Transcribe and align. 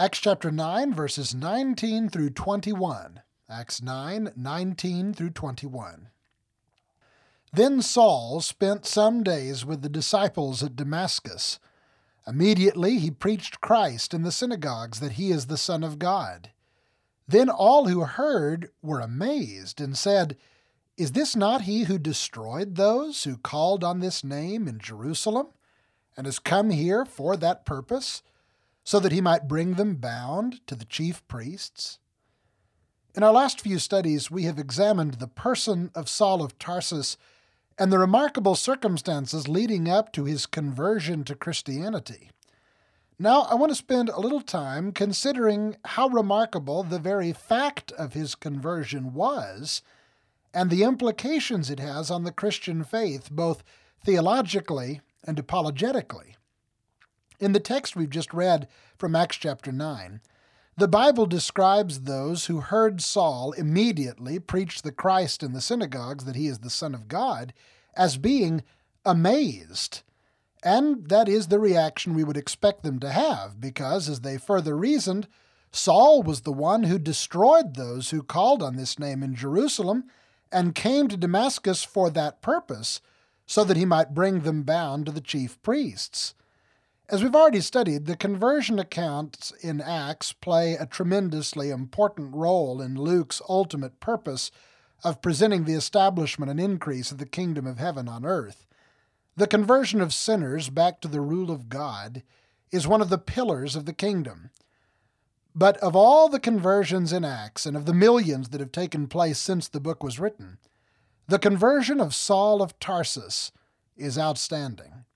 Acts 0.00 0.18
chapter 0.18 0.50
9, 0.50 0.94
verses 0.94 1.34
19 1.34 2.08
through 2.08 2.30
21. 2.30 3.20
Acts 3.50 3.82
9, 3.82 4.32
19 4.34 5.12
through 5.12 5.30
21. 5.30 6.08
Then 7.52 7.82
Saul 7.82 8.40
spent 8.40 8.86
some 8.86 9.24
days 9.24 9.64
with 9.64 9.82
the 9.82 9.88
disciples 9.88 10.62
at 10.62 10.76
Damascus. 10.76 11.58
Immediately 12.26 12.98
he 12.98 13.10
preached 13.10 13.60
Christ 13.60 14.14
in 14.14 14.22
the 14.22 14.30
synagogues 14.30 15.00
that 15.00 15.12
he 15.12 15.32
is 15.32 15.46
the 15.46 15.56
Son 15.56 15.82
of 15.82 15.98
God. 15.98 16.50
Then 17.26 17.48
all 17.48 17.88
who 17.88 18.00
heard 18.02 18.70
were 18.82 19.00
amazed 19.00 19.80
and 19.80 19.96
said, 19.96 20.36
Is 20.96 21.12
this 21.12 21.34
not 21.34 21.62
he 21.62 21.84
who 21.84 21.98
destroyed 21.98 22.76
those 22.76 23.24
who 23.24 23.36
called 23.36 23.82
on 23.82 23.98
this 23.98 24.22
name 24.22 24.68
in 24.68 24.78
Jerusalem, 24.78 25.48
and 26.16 26.26
has 26.26 26.38
come 26.38 26.70
here 26.70 27.04
for 27.04 27.36
that 27.36 27.64
purpose, 27.64 28.22
so 28.84 29.00
that 29.00 29.12
he 29.12 29.20
might 29.20 29.48
bring 29.48 29.74
them 29.74 29.96
bound 29.96 30.64
to 30.68 30.76
the 30.76 30.84
chief 30.84 31.26
priests? 31.26 31.98
In 33.14 33.24
our 33.24 33.32
last 33.32 33.60
few 33.60 33.80
studies, 33.80 34.30
we 34.30 34.44
have 34.44 34.58
examined 34.58 35.14
the 35.14 35.26
person 35.26 35.90
of 35.96 36.08
Saul 36.08 36.42
of 36.42 36.58
Tarsus 36.60 37.16
and 37.80 37.90
the 37.90 37.98
remarkable 37.98 38.54
circumstances 38.54 39.48
leading 39.48 39.88
up 39.88 40.12
to 40.12 40.26
his 40.26 40.44
conversion 40.44 41.24
to 41.24 41.34
Christianity. 41.34 42.30
Now, 43.18 43.42
I 43.50 43.54
want 43.54 43.70
to 43.70 43.76
spend 43.76 44.10
a 44.10 44.20
little 44.20 44.42
time 44.42 44.92
considering 44.92 45.76
how 45.86 46.08
remarkable 46.08 46.82
the 46.82 46.98
very 46.98 47.32
fact 47.32 47.90
of 47.92 48.12
his 48.12 48.34
conversion 48.34 49.14
was 49.14 49.80
and 50.52 50.68
the 50.68 50.82
implications 50.82 51.70
it 51.70 51.80
has 51.80 52.10
on 52.10 52.24
the 52.24 52.32
Christian 52.32 52.84
faith, 52.84 53.30
both 53.30 53.62
theologically 54.04 55.00
and 55.24 55.38
apologetically. 55.38 56.36
In 57.38 57.52
the 57.52 57.60
text 57.60 57.96
we've 57.96 58.10
just 58.10 58.34
read 58.34 58.68
from 58.98 59.16
Acts 59.16 59.36
chapter 59.36 59.72
9, 59.72 60.20
the 60.80 60.88
Bible 60.88 61.26
describes 61.26 62.00
those 62.00 62.46
who 62.46 62.60
heard 62.60 63.02
Saul 63.02 63.52
immediately 63.52 64.38
preach 64.38 64.80
the 64.80 64.92
Christ 64.92 65.42
in 65.42 65.52
the 65.52 65.60
synagogues 65.60 66.24
that 66.24 66.36
he 66.36 66.46
is 66.46 66.60
the 66.60 66.70
Son 66.70 66.94
of 66.94 67.06
God 67.06 67.52
as 67.94 68.16
being 68.16 68.62
amazed. 69.04 70.02
And 70.64 71.08
that 71.08 71.28
is 71.28 71.48
the 71.48 71.58
reaction 71.58 72.14
we 72.14 72.24
would 72.24 72.36
expect 72.36 72.82
them 72.82 72.98
to 73.00 73.10
have, 73.10 73.60
because, 73.60 74.08
as 74.08 74.20
they 74.20 74.38
further 74.38 74.76
reasoned, 74.76 75.28
Saul 75.70 76.22
was 76.22 76.40
the 76.40 76.52
one 76.52 76.84
who 76.84 76.98
destroyed 76.98 77.74
those 77.74 78.10
who 78.10 78.22
called 78.22 78.62
on 78.62 78.76
this 78.76 78.98
name 78.98 79.22
in 79.22 79.34
Jerusalem 79.34 80.04
and 80.50 80.74
came 80.74 81.08
to 81.08 81.16
Damascus 81.16 81.84
for 81.84 82.10
that 82.10 82.42
purpose, 82.42 83.00
so 83.46 83.64
that 83.64 83.76
he 83.76 83.84
might 83.84 84.14
bring 84.14 84.40
them 84.40 84.62
bound 84.62 85.06
to 85.06 85.12
the 85.12 85.20
chief 85.20 85.60
priests. 85.62 86.34
As 87.10 87.24
we've 87.24 87.34
already 87.34 87.60
studied, 87.60 88.06
the 88.06 88.14
conversion 88.14 88.78
accounts 88.78 89.52
in 89.62 89.80
Acts 89.80 90.32
play 90.32 90.74
a 90.74 90.86
tremendously 90.86 91.68
important 91.68 92.32
role 92.32 92.80
in 92.80 92.94
Luke's 92.94 93.42
ultimate 93.48 93.98
purpose 93.98 94.52
of 95.02 95.20
presenting 95.20 95.64
the 95.64 95.74
establishment 95.74 96.52
and 96.52 96.60
increase 96.60 97.10
of 97.10 97.18
the 97.18 97.26
kingdom 97.26 97.66
of 97.66 97.78
heaven 97.78 98.08
on 98.08 98.24
earth. 98.24 98.64
The 99.34 99.48
conversion 99.48 100.00
of 100.00 100.14
sinners 100.14 100.70
back 100.70 101.00
to 101.00 101.08
the 101.08 101.20
rule 101.20 101.50
of 101.50 101.68
God 101.68 102.22
is 102.70 102.86
one 102.86 103.00
of 103.00 103.08
the 103.08 103.18
pillars 103.18 103.74
of 103.74 103.86
the 103.86 103.92
kingdom. 103.92 104.50
But 105.52 105.78
of 105.78 105.96
all 105.96 106.28
the 106.28 106.38
conversions 106.38 107.12
in 107.12 107.24
Acts 107.24 107.66
and 107.66 107.76
of 107.76 107.86
the 107.86 107.94
millions 107.94 108.50
that 108.50 108.60
have 108.60 108.70
taken 108.70 109.08
place 109.08 109.40
since 109.40 109.66
the 109.66 109.80
book 109.80 110.04
was 110.04 110.20
written, 110.20 110.58
the 111.26 111.40
conversion 111.40 112.00
of 112.00 112.14
Saul 112.14 112.62
of 112.62 112.78
Tarsus 112.78 113.50
is 113.96 114.16
outstanding. 114.16 115.06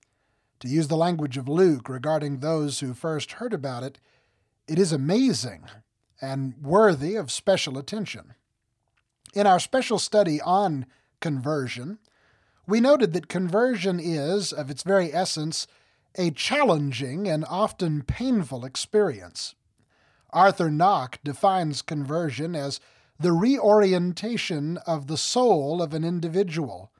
To 0.61 0.67
use 0.67 0.87
the 0.87 0.97
language 0.97 1.37
of 1.37 1.49
Luke 1.49 1.89
regarding 1.89 2.39
those 2.39 2.79
who 2.79 2.93
first 2.93 3.33
heard 3.33 3.53
about 3.53 3.83
it, 3.83 3.99
it 4.67 4.79
is 4.79 4.91
amazing 4.91 5.65
and 6.21 6.55
worthy 6.61 7.15
of 7.15 7.31
special 7.31 7.77
attention. 7.77 8.33
In 9.33 9.45
our 9.45 9.59
special 9.59 9.99
study 9.99 10.39
on 10.41 10.85
conversion, 11.19 11.99
we 12.65 12.79
noted 12.79 13.13
that 13.13 13.27
conversion 13.27 13.99
is, 13.99 14.53
of 14.53 14.71
its 14.71 14.81
very 14.81 15.13
essence, 15.13 15.67
a 16.17 16.31
challenging 16.31 17.27
and 17.27 17.45
often 17.49 18.01
painful 18.01 18.65
experience. 18.65 19.55
Arthur 20.31 20.71
Nock 20.71 21.19
defines 21.23 21.81
conversion 21.81 22.55
as 22.55 22.79
the 23.19 23.33
reorientation 23.33 24.77
of 24.87 25.07
the 25.07 25.17
soul 25.17 25.81
of 25.81 25.93
an 25.93 26.03
individual 26.03 26.91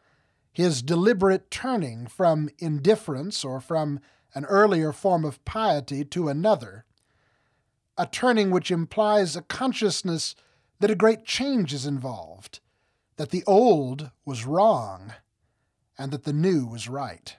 his 0.55 0.81
deliberate 0.81 1.51
turning 1.51 2.07
from 2.07 2.49
indifference 2.59 3.43
or 3.43 3.59
from 3.59 3.99
an 4.33 4.45
earlier 4.45 4.93
form 4.93 5.25
of 5.25 5.43
piety 5.43 6.05
to 6.05 6.29
another, 6.29 6.85
a 7.97 8.05
turning 8.05 8.51
which 8.51 8.71
implies 8.71 9.35
a 9.35 9.41
consciousness 9.41 10.33
that 10.79 10.89
a 10.89 10.95
great 10.95 11.25
change 11.25 11.73
is 11.73 11.85
involved, 11.85 12.61
that 13.17 13.31
the 13.31 13.43
old 13.45 14.11
was 14.23 14.45
wrong, 14.45 15.13
and 15.97 16.11
that 16.11 16.23
the 16.23 16.33
new 16.33 16.65
was 16.65 16.87
right. 16.87 17.35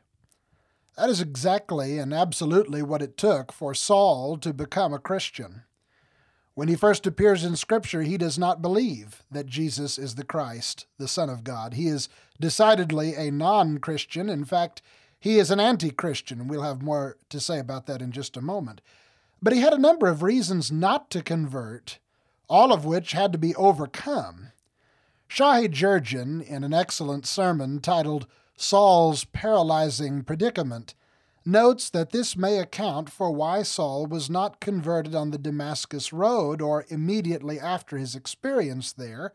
That 0.98 1.08
is 1.08 1.20
exactly 1.22 1.98
and 1.98 2.12
absolutely 2.12 2.82
what 2.82 3.02
it 3.02 3.16
took 3.16 3.50
for 3.50 3.74
Saul 3.74 4.36
to 4.38 4.52
become 4.52 4.92
a 4.92 4.98
Christian. 4.98 5.62
When 6.56 6.68
he 6.68 6.74
first 6.74 7.06
appears 7.06 7.44
in 7.44 7.54
Scripture, 7.54 8.00
he 8.00 8.16
does 8.16 8.38
not 8.38 8.62
believe 8.62 9.22
that 9.30 9.44
Jesus 9.44 9.98
is 9.98 10.14
the 10.14 10.24
Christ, 10.24 10.86
the 10.96 11.06
Son 11.06 11.28
of 11.28 11.44
God. 11.44 11.74
He 11.74 11.86
is 11.86 12.08
decidedly 12.40 13.14
a 13.14 13.30
non 13.30 13.76
Christian. 13.76 14.30
In 14.30 14.42
fact, 14.46 14.80
he 15.20 15.38
is 15.38 15.50
an 15.50 15.60
anti 15.60 15.90
Christian. 15.90 16.48
We'll 16.48 16.62
have 16.62 16.80
more 16.80 17.18
to 17.28 17.40
say 17.40 17.58
about 17.58 17.84
that 17.88 18.00
in 18.00 18.10
just 18.10 18.38
a 18.38 18.40
moment. 18.40 18.80
But 19.42 19.52
he 19.52 19.60
had 19.60 19.74
a 19.74 19.78
number 19.78 20.08
of 20.08 20.22
reasons 20.22 20.72
not 20.72 21.10
to 21.10 21.22
convert, 21.22 21.98
all 22.48 22.72
of 22.72 22.86
which 22.86 23.12
had 23.12 23.32
to 23.32 23.38
be 23.38 23.54
overcome. 23.56 24.52
Shahi 25.28 25.70
Jurgen, 25.70 26.40
in 26.40 26.64
an 26.64 26.72
excellent 26.72 27.26
sermon 27.26 27.80
titled 27.80 28.26
Saul's 28.56 29.24
Paralyzing 29.24 30.22
Predicament, 30.22 30.94
notes 31.46 31.88
that 31.90 32.10
this 32.10 32.36
may 32.36 32.58
account 32.58 33.10
for 33.10 33.30
why 33.30 33.62
Saul 33.62 34.06
was 34.06 34.28
not 34.28 34.60
converted 34.60 35.14
on 35.14 35.30
the 35.30 35.38
Damascus 35.38 36.12
Road 36.12 36.60
or 36.60 36.84
immediately 36.88 37.60
after 37.60 37.96
his 37.96 38.14
experience 38.14 38.92
there, 38.92 39.32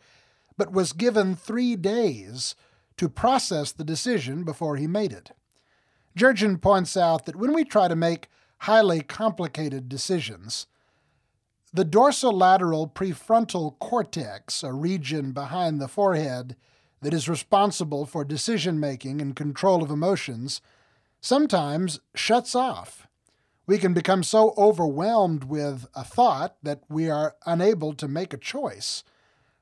but 0.58 0.72
was 0.72 0.94
given 0.94 1.36
three 1.36 1.76
days 1.76 2.56
to 2.98 3.10
process 3.10 3.72
the 3.72 3.84
decision 3.84 4.44
before 4.44 4.76
he 4.76 4.88
made 4.88 5.12
it. 5.12 5.32
Jurgen 6.16 6.58
points 6.58 6.98
out 6.98 7.26
that 7.26 7.38
when 7.38 7.54
we 7.54 7.64
try 7.64 7.88
to 7.88 7.96
make 7.96 8.30
highly 8.60 9.02
complicated 9.02 9.88
decisions, 9.88 10.68
the 11.74 11.86
dorsolateral 11.86 12.94
prefrontal 12.94 13.80
cortex, 13.80 14.62
a 14.62 14.74
region 14.74 15.32
behind 15.32 15.80
the 15.80 15.88
forehead 15.88 16.58
that 17.02 17.14
is 17.14 17.30
responsible 17.30 18.06
for 18.06 18.26
decision 18.26 18.80
making 18.80 19.22
and 19.22 19.36
control 19.36 19.82
of 19.82 19.90
emotions, 19.90 20.62
sometimes 21.22 22.00
shuts 22.16 22.56
off. 22.56 23.08
We 23.68 23.78
can 23.78 23.94
become 23.94 24.24
so 24.24 24.54
overwhelmed 24.58 25.46
with 25.46 25.88
a 25.96 26.04
thought 26.04 26.58
that 26.64 26.82
we 26.90 27.10
are 27.10 27.36
unable 27.46 27.94
to 27.94 28.08
make 28.08 28.34
a 28.34 28.38
choice. 28.38 29.04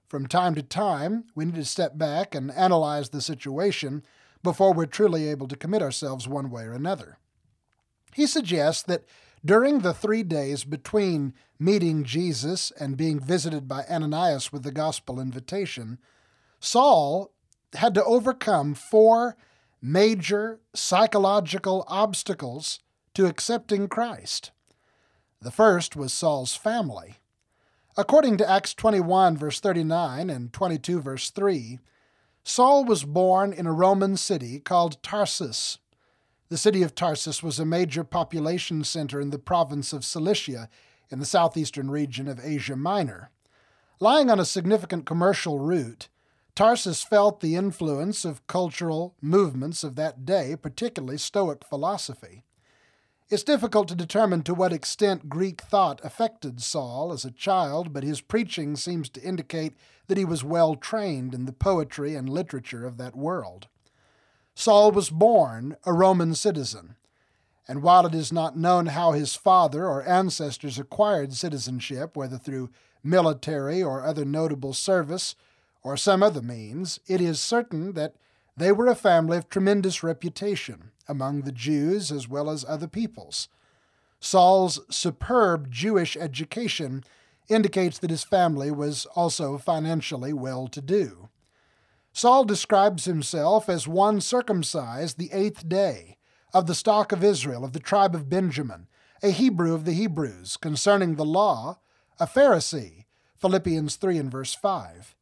From 0.08 0.26
time 0.26 0.56
to 0.56 0.64
time, 0.64 1.26
we 1.36 1.46
need 1.46 1.56
to 1.56 1.66
step 1.66 1.98
back 1.98 2.34
and 2.34 2.50
analyze 2.52 3.10
the 3.10 3.22
situation 3.22 4.04
before 4.42 4.74
we're 4.74 4.88
truly 4.88 5.28
able 5.28 5.48
to 5.50 5.58
commit 5.58 5.82
ourselves 5.82 6.28
one 6.28 6.50
way 6.50 6.64
or 6.64 6.74
another. 6.74 7.20
He 8.16 8.26
suggests 8.26 8.82
that 8.84 9.06
during 9.46 9.80
the 9.80 9.94
three 9.94 10.24
days 10.24 10.64
between 10.64 11.34
meeting 11.60 12.04
Jesus 12.04 12.72
and 12.80 12.98
being 12.98 13.20
visited 13.20 13.68
by 13.68 13.84
Ananias 13.84 14.52
with 14.52 14.64
the 14.64 14.72
gospel 14.72 15.20
invitation, 15.20 16.00
Saul 16.60 17.32
had 17.76 17.94
to 17.94 18.04
overcome 18.04 18.74
four 18.74 19.38
major 19.82 20.60
psychological 20.74 21.86
obstacles 21.88 22.80
to 23.14 23.26
accepting 23.26 23.88
Christ. 23.88 24.52
The 25.42 25.52
first 25.52 25.96
was 25.96 26.12
Saul's 26.12 26.56
family. 26.56 27.16
According 27.98 28.38
to 28.38 28.50
Acts 28.50 28.74
21, 28.74 29.38
verse 29.38 29.60
39 29.60 30.30
and 30.30 30.54
22, 30.54 31.02
verse 31.02 31.30
3, 31.30 31.80
Saul 32.44 32.86
was 32.86 33.04
born 33.04 33.54
in 33.54 33.66
a 33.66 33.74
Roman 33.74 34.18
city 34.18 34.60
called 34.60 35.02
Tarsus. 35.04 35.78
The 36.50 36.58
city 36.58 36.82
of 36.82 36.96
Tarsus 36.96 37.44
was 37.44 37.60
a 37.60 37.66
major 37.66 38.04
population 38.04 38.84
center 38.84 39.22
in 39.22 39.30
the 39.30 39.40
province 39.40 39.94
of 39.94 40.04
Cilicia 40.04 40.70
in 41.10 41.20
the 41.20 41.26
southeastern 41.26 41.92
region 41.92 42.28
of 42.28 42.40
Asia 42.44 42.76
Minor. 42.76 43.32
Lying 44.00 44.30
on 44.30 44.40
a 44.40 44.46
significant 44.46 45.06
commercial 45.06 45.60
route, 45.60 46.08
Tarsus 46.60 47.04
felt 47.04 47.40
the 47.40 47.56
influence 47.56 48.26
of 48.26 48.46
cultural 48.46 49.16
movements 49.22 49.82
of 49.82 49.96
that 49.96 50.26
day, 50.26 50.58
particularly 50.58 51.18
Stoic 51.18 51.64
philosophy. 51.64 52.44
It's 53.30 53.44
difficult 53.44 53.88
to 53.88 53.96
determine 53.96 54.44
to 54.44 54.54
what 54.54 54.74
extent 54.74 55.30
Greek 55.30 55.62
thought 55.62 56.04
affected 56.04 56.62
Saul 56.62 57.14
as 57.14 57.24
a 57.24 57.32
child, 57.32 57.94
but 57.94 58.04
his 58.04 58.20
preaching 58.20 58.76
seems 58.76 59.08
to 59.12 59.24
indicate 59.24 59.74
that 60.08 60.18
he 60.18 60.26
was 60.26 60.44
well 60.44 60.76
trained 60.76 61.34
in 61.34 61.46
the 61.46 61.54
poetry 61.54 62.14
and 62.14 62.28
literature 62.28 62.86
of 62.86 62.98
that 62.98 63.16
world. 63.16 63.70
Saul 64.54 64.92
was 64.92 65.10
born 65.10 65.78
a 65.86 65.94
Roman 65.94 66.36
citizen, 66.36 66.98
and 67.70 67.82
while 67.82 68.06
it 68.06 68.14
is 68.14 68.34
not 68.34 68.58
known 68.58 68.88
how 68.88 69.14
his 69.14 69.34
father 69.34 69.88
or 69.88 70.06
ancestors 70.06 70.78
acquired 70.78 71.32
citizenship, 71.32 72.18
whether 72.18 72.38
through 72.38 72.70
military 73.02 73.82
or 73.82 74.04
other 74.04 74.26
notable 74.26 74.74
service 74.74 75.36
or 75.84 75.98
some 75.98 76.22
other 76.22 76.42
means, 76.42 77.00
it 77.08 77.22
is 77.22 77.40
certain 77.40 77.94
that 77.94 78.16
they 78.58 78.72
were 78.72 78.88
a 78.88 78.96
family 78.96 79.38
of 79.38 79.50
tremendous 79.50 80.04
reputation 80.04 80.92
among 81.08 81.42
the 81.42 81.52
Jews 81.52 82.12
as 82.12 82.28
well 82.28 82.50
as 82.50 82.66
other 82.68 82.88
peoples. 82.88 83.48
Saul's 84.20 84.82
superb 84.94 85.72
Jewish 85.72 86.18
education 86.18 87.04
indicates 87.48 87.98
that 88.00 88.10
his 88.10 88.24
family 88.24 88.70
was 88.70 89.06
also 89.16 89.58
financially 89.58 90.34
well 90.34 90.68
to 90.68 90.82
do. 90.82 91.30
Saul 92.12 92.44
describes 92.44 93.06
himself 93.06 93.70
as 93.70 93.88
one 93.88 94.20
circumcised 94.20 95.18
the 95.18 95.32
eighth 95.32 95.68
day, 95.70 96.18
of 96.54 96.68
the 96.68 96.76
stock 96.76 97.12
of 97.12 97.24
Israel, 97.24 97.64
of 97.64 97.74
the 97.74 97.80
tribe 97.80 98.16
of 98.16 98.30
Benjamin, 98.30 98.88
a 99.22 99.30
Hebrew 99.30 99.74
of 99.74 99.86
the 99.86 99.94
Hebrews, 99.94 100.58
concerning 100.58 101.16
the 101.16 101.26
law, 101.26 101.80
a 102.20 102.26
Pharisee, 102.26 103.06
Philippians 103.38 103.96
3 103.96 104.18
and 104.18 104.32
verse 104.32 104.56
5. 104.56 105.16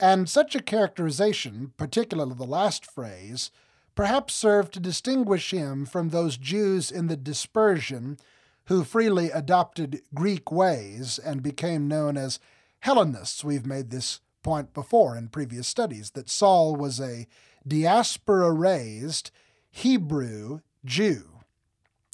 And 0.00 0.28
such 0.28 0.54
a 0.54 0.62
characterization, 0.62 1.72
particularly 1.76 2.34
the 2.34 2.44
last 2.44 2.84
phrase, 2.90 3.50
perhaps 3.94 4.34
served 4.34 4.74
to 4.74 4.80
distinguish 4.80 5.52
him 5.52 5.86
from 5.86 6.08
those 6.08 6.36
Jews 6.36 6.90
in 6.90 7.06
the 7.06 7.16
dispersion 7.16 8.18
who 8.66 8.82
freely 8.82 9.30
adopted 9.30 10.02
Greek 10.14 10.50
ways 10.50 11.18
and 11.18 11.42
became 11.42 11.86
known 11.86 12.16
as 12.16 12.40
Hellenists. 12.80 13.44
We've 13.44 13.66
made 13.66 13.90
this 13.90 14.20
point 14.42 14.74
before 14.74 15.16
in 15.16 15.28
previous 15.28 15.68
studies 15.68 16.10
that 16.12 16.28
Saul 16.28 16.74
was 16.74 17.00
a 17.00 17.26
diaspora 17.66 18.52
raised 18.52 19.30
Hebrew 19.70 20.60
Jew. 20.84 21.40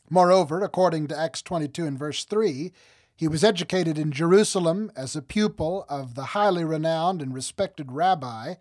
Moreover, 0.09 0.63
according 0.63 1.07
to 1.09 1.19
Acts 1.19 1.41
22 1.43 1.87
and 1.87 1.99
verse 1.99 2.25
3, 2.25 2.73
he 3.21 3.29
was 3.29 3.45
educated 3.45 3.99
in 3.99 4.13
Jerusalem 4.13 4.91
as 4.97 5.15
a 5.15 5.21
pupil 5.21 5.85
of 5.91 6.15
the 6.15 6.33
highly 6.33 6.65
renowned 6.65 7.21
and 7.21 7.35
respected 7.35 7.93
rabbi 7.93 8.55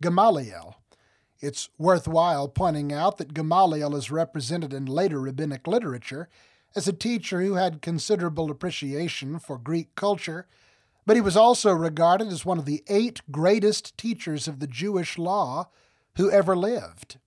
Gamaliel. 0.00 0.76
It's 1.38 1.68
worthwhile 1.76 2.48
pointing 2.48 2.94
out 2.94 3.18
that 3.18 3.34
Gamaliel 3.34 3.94
is 3.94 4.10
represented 4.10 4.72
in 4.72 4.86
later 4.86 5.20
rabbinic 5.20 5.66
literature 5.66 6.30
as 6.74 6.88
a 6.88 6.94
teacher 6.94 7.42
who 7.42 7.56
had 7.56 7.82
considerable 7.82 8.50
appreciation 8.50 9.38
for 9.38 9.58
Greek 9.58 9.94
culture, 9.96 10.46
but 11.04 11.16
he 11.16 11.20
was 11.20 11.36
also 11.36 11.70
regarded 11.72 12.28
as 12.28 12.46
one 12.46 12.58
of 12.58 12.64
the 12.64 12.82
eight 12.88 13.20
greatest 13.30 13.98
teachers 13.98 14.48
of 14.48 14.60
the 14.60 14.66
Jewish 14.66 15.18
law 15.18 15.68
who 16.16 16.30
ever 16.30 16.56
lived. 16.56 17.18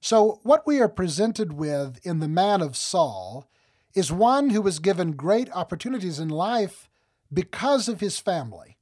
So, 0.00 0.38
what 0.44 0.64
we 0.64 0.78
are 0.78 0.88
presented 0.88 1.54
with 1.54 1.98
in 2.06 2.20
the 2.20 2.28
man 2.28 2.62
of 2.62 2.76
Saul 2.76 3.48
is 3.94 4.10
one 4.10 4.50
who 4.50 4.60
was 4.60 4.78
given 4.78 5.12
great 5.12 5.50
opportunities 5.52 6.18
in 6.18 6.28
life 6.28 6.88
because 7.32 7.88
of 7.88 8.00
his 8.00 8.18
family. 8.18 8.76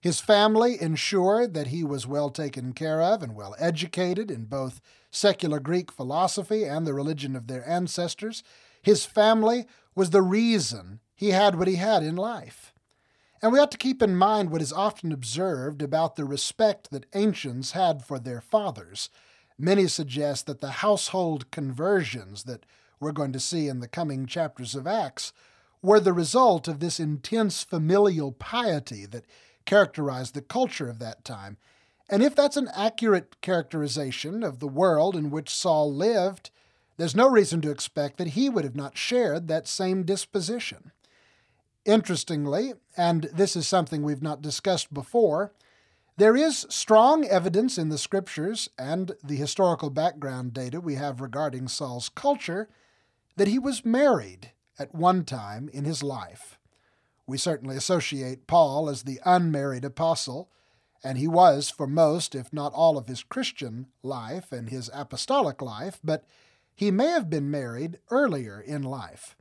His 0.00 0.20
family 0.20 0.80
ensured 0.80 1.52
that 1.54 1.68
he 1.68 1.84
was 1.84 2.06
well 2.06 2.30
taken 2.30 2.72
care 2.72 3.02
of 3.02 3.22
and 3.22 3.34
well 3.34 3.54
educated 3.58 4.30
in 4.30 4.44
both 4.44 4.80
secular 5.10 5.60
Greek 5.60 5.92
philosophy 5.92 6.64
and 6.64 6.86
the 6.86 6.94
religion 6.94 7.36
of 7.36 7.46
their 7.46 7.68
ancestors. 7.68 8.42
His 8.82 9.04
family 9.04 9.66
was 9.94 10.10
the 10.10 10.22
reason 10.22 11.00
he 11.14 11.30
had 11.30 11.58
what 11.58 11.68
he 11.68 11.74
had 11.76 12.02
in 12.02 12.16
life. 12.16 12.72
And 13.42 13.52
we 13.52 13.58
ought 13.58 13.70
to 13.72 13.78
keep 13.78 14.02
in 14.02 14.16
mind 14.16 14.50
what 14.50 14.62
is 14.62 14.72
often 14.72 15.12
observed 15.12 15.82
about 15.82 16.16
the 16.16 16.24
respect 16.24 16.90
that 16.90 17.06
ancients 17.14 17.72
had 17.72 18.04
for 18.04 18.18
their 18.18 18.40
fathers. 18.40 19.10
Many 19.58 19.86
suggest 19.86 20.46
that 20.46 20.60
the 20.60 20.70
household 20.70 21.50
conversions 21.50 22.44
that 22.44 22.64
we're 23.00 23.12
going 23.12 23.32
to 23.32 23.40
see 23.40 23.66
in 23.66 23.80
the 23.80 23.88
coming 23.88 24.26
chapters 24.26 24.74
of 24.74 24.86
Acts 24.86 25.32
were 25.82 26.00
the 26.00 26.12
result 26.12 26.68
of 26.68 26.78
this 26.78 27.00
intense 27.00 27.64
familial 27.64 28.32
piety 28.32 29.06
that 29.06 29.24
characterized 29.64 30.34
the 30.34 30.42
culture 30.42 30.88
of 30.88 30.98
that 30.98 31.24
time. 31.24 31.56
And 32.10 32.22
if 32.22 32.34
that's 32.34 32.58
an 32.58 32.68
accurate 32.74 33.40
characterization 33.40 34.42
of 34.42 34.58
the 34.58 34.68
world 34.68 35.16
in 35.16 35.30
which 35.30 35.54
Saul 35.54 35.92
lived, 35.92 36.50
there's 36.98 37.16
no 37.16 37.28
reason 37.28 37.62
to 37.62 37.70
expect 37.70 38.18
that 38.18 38.28
he 38.28 38.50
would 38.50 38.64
have 38.64 38.76
not 38.76 38.98
shared 38.98 39.48
that 39.48 39.66
same 39.66 40.02
disposition. 40.02 40.92
Interestingly, 41.86 42.74
and 42.96 43.30
this 43.32 43.56
is 43.56 43.66
something 43.66 44.02
we've 44.02 44.22
not 44.22 44.42
discussed 44.42 44.92
before, 44.92 45.52
there 46.18 46.36
is 46.36 46.66
strong 46.68 47.24
evidence 47.24 47.78
in 47.78 47.88
the 47.88 47.96
scriptures 47.96 48.68
and 48.78 49.12
the 49.24 49.36
historical 49.36 49.88
background 49.88 50.52
data 50.52 50.78
we 50.78 50.96
have 50.96 51.22
regarding 51.22 51.68
Saul's 51.68 52.10
culture 52.10 52.68
that 53.36 53.48
he 53.48 53.58
was 53.58 53.84
married 53.84 54.52
at 54.78 54.94
one 54.94 55.24
time 55.24 55.68
in 55.72 55.84
his 55.84 56.02
life. 56.02 56.58
We 57.26 57.38
certainly 57.38 57.76
associate 57.76 58.46
Paul 58.46 58.88
as 58.88 59.02
the 59.02 59.20
unmarried 59.24 59.84
apostle, 59.84 60.50
and 61.04 61.16
he 61.16 61.28
was 61.28 61.70
for 61.70 61.86
most, 61.86 62.34
if 62.34 62.52
not 62.52 62.72
all, 62.74 62.98
of 62.98 63.06
his 63.06 63.22
Christian 63.22 63.86
life 64.02 64.52
and 64.52 64.68
his 64.68 64.90
apostolic 64.92 65.62
life, 65.62 66.00
but 66.02 66.24
he 66.74 66.90
may 66.90 67.08
have 67.08 67.30
been 67.30 67.50
married 67.50 67.98
earlier 68.10 68.60
in 68.60 68.82
life. 68.82 69.36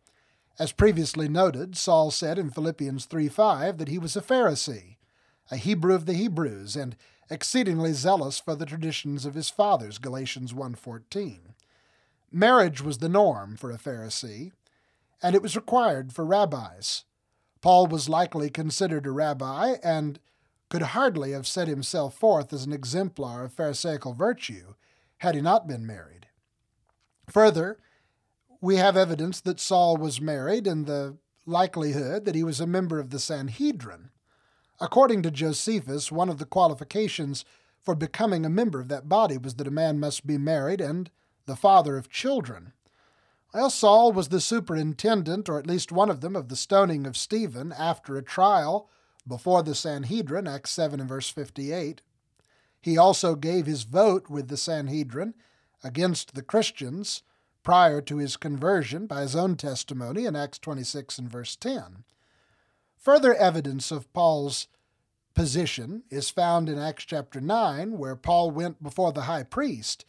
As 0.59 0.73
previously 0.73 1.29
noted, 1.29 1.77
Saul 1.77 2.11
said 2.11 2.37
in 2.37 2.49
Philippians 2.49 3.05
3:5 3.07 3.77
that 3.77 3.87
he 3.87 3.97
was 3.97 4.15
a 4.17 4.21
Pharisee, 4.21 4.97
a 5.49 5.55
Hebrew 5.55 5.95
of 5.95 6.05
the 6.05 6.13
Hebrews, 6.13 6.75
and 6.75 6.97
exceedingly 7.29 7.93
zealous 7.93 8.39
for 8.39 8.55
the 8.55 8.65
traditions 8.65 9.25
of 9.25 9.35
his 9.35 9.49
fathers, 9.49 9.99
Galatians 9.99 10.53
1:14. 10.53 11.48
Marriage 12.31 12.81
was 12.81 12.99
the 12.99 13.09
norm 13.09 13.55
for 13.55 13.71
a 13.71 13.77
Pharisee, 13.77 14.51
and 15.21 15.35
it 15.35 15.41
was 15.41 15.55
required 15.55 16.13
for 16.13 16.25
rabbis. 16.25 17.05
Paul 17.61 17.87
was 17.87 18.07
likely 18.07 18.49
considered 18.49 19.05
a 19.05 19.11
rabbi 19.11 19.75
and 19.83 20.19
could 20.69 20.81
hardly 20.81 21.31
have 21.31 21.47
set 21.47 21.67
himself 21.67 22.13
forth 22.13 22.53
as 22.53 22.63
an 22.63 22.71
exemplar 22.71 23.43
of 23.43 23.53
Pharisaical 23.53 24.13
virtue 24.13 24.75
had 25.17 25.35
he 25.35 25.41
not 25.41 25.67
been 25.67 25.85
married. 25.85 26.27
Further, 27.27 27.79
we 28.61 28.77
have 28.77 28.95
evidence 28.95 29.41
that 29.41 29.59
Saul 29.59 29.97
was 29.97 30.21
married 30.21 30.67
and 30.67 30.85
the 30.85 31.17
likelihood 31.45 32.25
that 32.25 32.35
he 32.35 32.43
was 32.43 32.59
a 32.59 32.67
member 32.67 32.99
of 32.99 33.09
the 33.09 33.19
Sanhedrin. 33.19 34.09
According 34.79 35.23
to 35.23 35.31
Josephus, 35.31 36.11
one 36.11 36.29
of 36.29 36.37
the 36.37 36.45
qualifications 36.45 37.43
for 37.79 37.95
becoming 37.95 38.45
a 38.45 38.49
member 38.49 38.79
of 38.79 38.87
that 38.89 39.09
body 39.09 39.37
was 39.37 39.55
that 39.55 39.67
a 39.67 39.71
man 39.71 39.99
must 39.99 40.27
be 40.27 40.37
married 40.37 40.79
and 40.79 41.09
the 41.45 41.55
father 41.55 41.97
of 41.97 42.09
children. 42.09 42.73
Well, 43.53 43.69
Saul 43.69 44.11
was 44.11 44.29
the 44.29 44.41
superintendent, 44.41 45.49
or 45.49 45.57
at 45.57 45.65
least 45.67 45.91
one 45.91 46.09
of 46.09 46.21
them, 46.21 46.35
of 46.35 46.49
the 46.49 46.55
stoning 46.55 47.07
of 47.07 47.17
Stephen 47.17 47.71
after 47.71 48.15
a 48.15 48.21
trial 48.21 48.89
before 49.27 49.63
the 49.63 49.75
Sanhedrin, 49.75 50.47
Acts 50.47 50.71
7 50.71 50.99
and 50.99 51.09
verse 51.09 51.29
58. 51.29 52.01
He 52.81 52.97
also 52.97 53.35
gave 53.35 53.65
his 53.65 53.83
vote 53.83 54.29
with 54.29 54.47
the 54.47 54.57
Sanhedrin 54.57 55.33
against 55.83 56.35
the 56.35 56.43
Christians 56.43 57.23
prior 57.63 58.01
to 58.01 58.17
his 58.17 58.37
conversion 58.37 59.05
by 59.07 59.21
his 59.21 59.35
own 59.35 59.55
testimony 59.55 60.25
in 60.25 60.35
Acts 60.35 60.59
26 60.59 61.17
and 61.19 61.29
verse 61.29 61.55
10. 61.55 62.03
Further 62.97 63.33
evidence 63.33 63.91
of 63.91 64.11
Paul's 64.13 64.67
position 65.33 66.03
is 66.09 66.29
found 66.29 66.69
in 66.69 66.77
Acts 66.77 67.05
chapter 67.05 67.39
9, 67.39 67.97
where 67.97 68.15
Paul 68.15 68.51
went 68.51 68.81
before 68.83 69.11
the 69.11 69.23
high 69.23 69.43
priest 69.43 70.05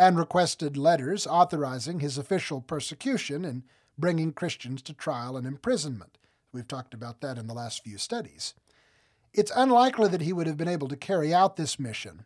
and 0.00 0.16
requested 0.16 0.78
letters 0.78 1.26
authorizing 1.26 2.00
his 2.00 2.16
official 2.16 2.62
persecution 2.62 3.44
and 3.44 3.64
bringing 3.98 4.32
Christians 4.32 4.80
to 4.80 4.94
trial 4.94 5.36
and 5.36 5.46
imprisonment. 5.46 6.16
We've 6.52 6.66
talked 6.66 6.94
about 6.94 7.20
that 7.20 7.36
in 7.36 7.46
the 7.46 7.52
last 7.52 7.84
few 7.84 7.98
studies. 7.98 8.54
It's 9.34 9.52
unlikely 9.54 10.08
that 10.08 10.22
he 10.22 10.32
would 10.32 10.46
have 10.46 10.56
been 10.56 10.68
able 10.68 10.88
to 10.88 10.96
carry 10.96 11.34
out 11.34 11.56
this 11.56 11.78
mission 11.78 12.24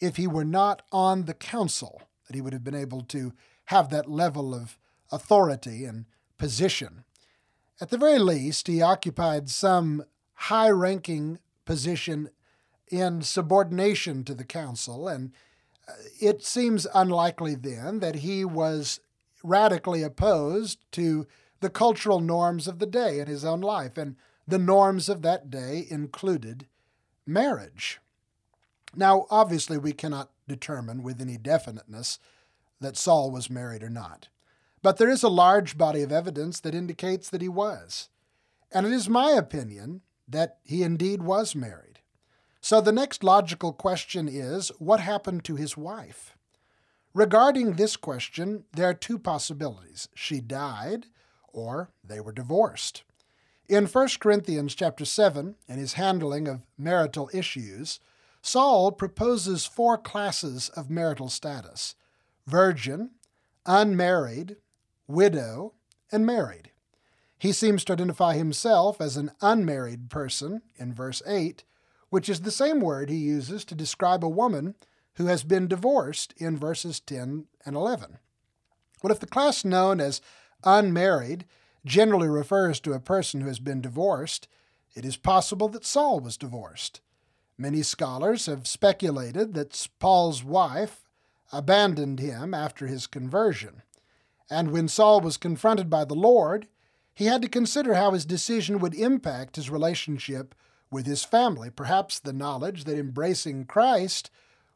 if 0.00 0.16
he 0.16 0.26
were 0.26 0.44
not 0.44 0.82
on 0.92 1.24
the 1.24 1.32
council, 1.32 2.02
that 2.26 2.34
he 2.34 2.42
would 2.42 2.52
have 2.52 2.62
been 2.62 2.74
able 2.74 3.00
to 3.00 3.32
have 3.66 3.88
that 3.88 4.10
level 4.10 4.54
of 4.54 4.76
authority 5.10 5.86
and 5.86 6.04
position. 6.36 7.04
At 7.80 7.88
the 7.88 7.96
very 7.96 8.18
least, 8.18 8.66
he 8.66 8.82
occupied 8.82 9.48
some 9.48 10.04
high 10.34 10.68
ranking 10.68 11.38
position 11.64 12.28
in 12.88 13.22
subordination 13.22 14.24
to 14.24 14.34
the 14.34 14.44
council, 14.44 15.08
and 15.08 15.32
it 16.20 16.44
seems 16.44 16.86
unlikely 16.94 17.54
then 17.54 18.00
that 18.00 18.16
he 18.16 18.44
was 18.44 19.00
radically 19.42 20.02
opposed 20.02 20.78
to 20.92 21.26
the 21.60 21.70
cultural 21.70 22.20
norms 22.20 22.66
of 22.68 22.78
the 22.78 22.86
day 22.86 23.20
in 23.20 23.26
his 23.26 23.44
own 23.44 23.60
life, 23.60 23.96
and 23.96 24.16
the 24.46 24.58
norms 24.58 25.08
of 25.08 25.22
that 25.22 25.50
day 25.50 25.86
included 25.90 26.66
marriage. 27.26 28.00
Now, 28.94 29.26
obviously, 29.30 29.78
we 29.78 29.92
cannot 29.92 30.30
determine 30.46 31.02
with 31.02 31.20
any 31.20 31.38
definiteness 31.38 32.18
that 32.80 32.96
Saul 32.96 33.30
was 33.30 33.48
married 33.48 33.82
or 33.82 33.90
not. 33.90 34.28
but 34.84 34.98
there 34.98 35.08
is 35.08 35.22
a 35.22 35.28
large 35.30 35.78
body 35.78 36.02
of 36.02 36.12
evidence 36.12 36.60
that 36.60 36.74
indicates 36.74 37.30
that 37.30 37.40
he 37.40 37.48
was. 37.48 38.10
And 38.70 38.86
it 38.86 38.92
is 38.92 39.08
my 39.08 39.30
opinion 39.30 40.02
that 40.28 40.58
he 40.62 40.82
indeed 40.82 41.22
was 41.22 41.54
married. 41.54 41.93
So 42.64 42.80
the 42.80 42.92
next 42.92 43.22
logical 43.22 43.74
question 43.74 44.26
is 44.26 44.72
what 44.78 44.98
happened 44.98 45.44
to 45.44 45.54
his 45.54 45.76
wife? 45.76 46.34
Regarding 47.12 47.74
this 47.74 47.94
question, 47.94 48.64
there 48.72 48.88
are 48.88 48.94
two 48.94 49.18
possibilities. 49.18 50.08
She 50.14 50.40
died 50.40 51.04
or 51.52 51.90
they 52.02 52.20
were 52.20 52.32
divorced. 52.32 53.02
In 53.68 53.84
1 53.84 54.08
Corinthians 54.18 54.74
chapter 54.74 55.04
7, 55.04 55.56
in 55.68 55.78
his 55.78 55.92
handling 55.92 56.48
of 56.48 56.62
marital 56.78 57.28
issues, 57.34 58.00
Saul 58.40 58.92
proposes 58.92 59.66
four 59.66 59.98
classes 59.98 60.70
of 60.70 60.88
marital 60.88 61.28
status 61.28 61.96
virgin, 62.46 63.10
unmarried, 63.66 64.56
widow, 65.06 65.74
and 66.10 66.24
married. 66.24 66.70
He 67.36 67.52
seems 67.52 67.84
to 67.84 67.92
identify 67.92 68.36
himself 68.36 69.02
as 69.02 69.18
an 69.18 69.32
unmarried 69.42 70.08
person 70.08 70.62
in 70.78 70.94
verse 70.94 71.20
8, 71.26 71.62
which 72.14 72.28
is 72.28 72.42
the 72.42 72.50
same 72.52 72.80
word 72.80 73.10
he 73.10 73.16
uses 73.16 73.64
to 73.64 73.74
describe 73.74 74.24
a 74.24 74.28
woman 74.28 74.76
who 75.14 75.26
has 75.26 75.42
been 75.42 75.66
divorced 75.66 76.32
in 76.36 76.56
verses 76.56 77.00
10 77.00 77.46
and 77.66 77.74
11. 77.74 78.18
Well, 79.02 79.10
if 79.10 79.18
the 79.18 79.26
class 79.26 79.64
known 79.64 80.00
as 80.00 80.20
unmarried 80.62 81.44
generally 81.84 82.28
refers 82.28 82.78
to 82.78 82.92
a 82.92 83.00
person 83.00 83.40
who 83.40 83.48
has 83.48 83.58
been 83.58 83.80
divorced, 83.80 84.46
it 84.94 85.04
is 85.04 85.16
possible 85.16 85.68
that 85.70 85.84
Saul 85.84 86.20
was 86.20 86.36
divorced. 86.36 87.00
Many 87.58 87.82
scholars 87.82 88.46
have 88.46 88.68
speculated 88.68 89.54
that 89.54 89.88
Paul's 89.98 90.44
wife 90.44 91.08
abandoned 91.52 92.20
him 92.20 92.54
after 92.54 92.86
his 92.86 93.08
conversion. 93.08 93.82
And 94.48 94.70
when 94.70 94.86
Saul 94.86 95.20
was 95.20 95.36
confronted 95.36 95.90
by 95.90 96.04
the 96.04 96.14
Lord, 96.14 96.68
he 97.12 97.24
had 97.24 97.42
to 97.42 97.48
consider 97.48 97.94
how 97.94 98.12
his 98.12 98.24
decision 98.24 98.78
would 98.78 98.94
impact 98.94 99.56
his 99.56 99.68
relationship 99.68 100.54
with 100.94 101.06
his 101.06 101.24
family, 101.24 101.68
perhaps 101.68 102.20
the 102.20 102.32
knowledge 102.32 102.84
that 102.84 102.96
embracing 102.96 103.64
Christ 103.66 104.30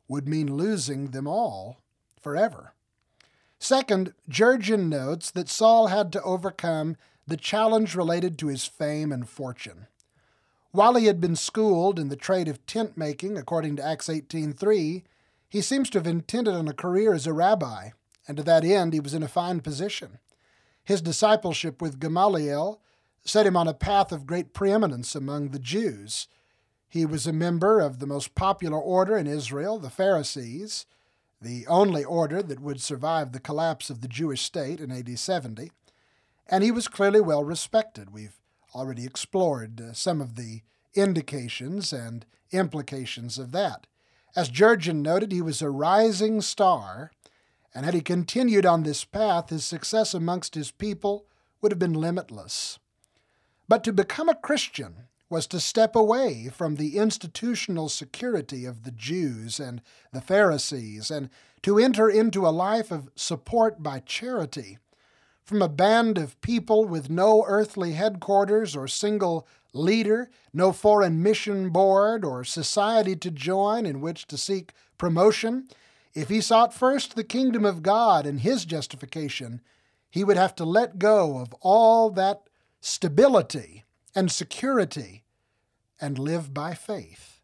would 0.08 0.28
mean 0.28 0.56
losing 0.56 1.12
them 1.12 1.28
all 1.28 1.78
forever. 2.20 2.74
Second, 3.60 4.12
Jurgen 4.28 4.88
notes 4.88 5.30
that 5.30 5.48
Saul 5.48 5.86
had 5.86 6.12
to 6.12 6.22
overcome 6.22 6.96
the 7.26 7.36
challenge 7.36 7.94
related 7.94 8.36
to 8.38 8.48
his 8.48 8.64
fame 8.64 9.12
and 9.12 9.28
fortune. 9.28 9.86
While 10.72 10.96
he 10.96 11.06
had 11.06 11.20
been 11.20 11.36
schooled 11.36 12.00
in 12.00 12.08
the 12.08 12.16
trade 12.16 12.48
of 12.48 12.66
tent 12.66 12.96
making, 12.96 13.38
according 13.38 13.76
to 13.76 13.86
Acts 13.86 14.08
18:3, 14.08 15.04
he 15.48 15.60
seems 15.60 15.88
to 15.90 15.98
have 15.98 16.06
intended 16.06 16.54
on 16.54 16.66
a 16.66 16.72
career 16.72 17.14
as 17.14 17.28
a 17.28 17.32
rabbi, 17.32 17.90
and 18.26 18.36
to 18.36 18.42
that 18.42 18.64
end 18.64 18.92
he 18.92 19.00
was 19.00 19.14
in 19.14 19.22
a 19.22 19.28
fine 19.28 19.60
position. 19.60 20.18
His 20.84 21.00
discipleship 21.00 21.80
with 21.80 22.00
Gamaliel 22.00 22.80
set 23.24 23.46
him 23.46 23.56
on 23.56 23.68
a 23.68 23.74
path 23.74 24.12
of 24.12 24.26
great 24.26 24.52
preeminence 24.52 25.14
among 25.14 25.48
the 25.48 25.58
Jews. 25.58 26.28
He 26.88 27.04
was 27.04 27.26
a 27.26 27.32
member 27.32 27.80
of 27.80 27.98
the 27.98 28.06
most 28.06 28.34
popular 28.34 28.78
order 28.78 29.16
in 29.16 29.26
Israel, 29.26 29.78
the 29.78 29.90
Pharisees, 29.90 30.86
the 31.40 31.66
only 31.66 32.04
order 32.04 32.42
that 32.42 32.60
would 32.60 32.80
survive 32.80 33.32
the 33.32 33.40
collapse 33.40 33.90
of 33.90 34.00
the 34.00 34.08
Jewish 34.08 34.42
state 34.42 34.80
in 34.80 34.90
AD 34.90 35.18
70, 35.18 35.70
and 36.48 36.64
he 36.64 36.70
was 36.70 36.88
clearly 36.88 37.20
well 37.20 37.44
respected. 37.44 38.10
We've 38.10 38.40
already 38.74 39.04
explored 39.04 39.80
uh, 39.80 39.92
some 39.92 40.20
of 40.20 40.36
the 40.36 40.62
indications 40.94 41.92
and 41.92 42.24
implications 42.50 43.38
of 43.38 43.52
that. 43.52 43.86
As 44.34 44.48
Jurgen 44.48 45.02
noted, 45.02 45.32
he 45.32 45.42
was 45.42 45.62
a 45.62 45.70
rising 45.70 46.40
star, 46.40 47.12
and 47.74 47.84
had 47.84 47.94
he 47.94 48.00
continued 48.00 48.66
on 48.66 48.82
this 48.82 49.04
path, 49.04 49.50
his 49.50 49.64
success 49.64 50.14
amongst 50.14 50.54
his 50.54 50.70
people 50.70 51.26
would 51.60 51.72
have 51.72 51.78
been 51.78 51.92
limitless. 51.92 52.78
But 53.68 53.84
to 53.84 53.92
become 53.92 54.28
a 54.28 54.34
Christian 54.34 55.08
was 55.30 55.46
to 55.48 55.60
step 55.60 55.94
away 55.94 56.48
from 56.48 56.76
the 56.76 56.96
institutional 56.96 57.90
security 57.90 58.64
of 58.64 58.84
the 58.84 58.90
Jews 58.90 59.60
and 59.60 59.82
the 60.10 60.22
Pharisees 60.22 61.10
and 61.10 61.28
to 61.62 61.78
enter 61.78 62.08
into 62.08 62.46
a 62.46 62.50
life 62.50 62.90
of 62.90 63.10
support 63.14 63.82
by 63.82 64.00
charity. 64.00 64.78
From 65.44 65.60
a 65.60 65.68
band 65.68 66.16
of 66.16 66.40
people 66.40 66.86
with 66.86 67.10
no 67.10 67.44
earthly 67.46 67.92
headquarters 67.92 68.74
or 68.74 68.88
single 68.88 69.46
leader, 69.74 70.30
no 70.52 70.72
foreign 70.72 71.22
mission 71.22 71.68
board 71.70 72.24
or 72.24 72.44
society 72.44 73.16
to 73.16 73.30
join 73.30 73.84
in 73.84 74.00
which 74.00 74.26
to 74.28 74.38
seek 74.38 74.72
promotion, 74.96 75.68
if 76.14 76.30
he 76.30 76.40
sought 76.40 76.72
first 76.72 77.16
the 77.16 77.24
kingdom 77.24 77.64
of 77.64 77.82
God 77.82 78.24
and 78.24 78.40
his 78.40 78.64
justification, 78.64 79.60
he 80.10 80.24
would 80.24 80.38
have 80.38 80.54
to 80.56 80.64
let 80.64 80.98
go 80.98 81.38
of 81.38 81.54
all 81.60 82.10
that 82.10 82.48
stability 82.80 83.84
and 84.14 84.30
security 84.30 85.24
and 86.00 86.18
live 86.18 86.54
by 86.54 86.74
faith. 86.74 87.40